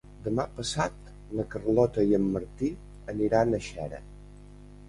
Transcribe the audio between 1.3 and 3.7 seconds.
na Carlota i en Martí aniran a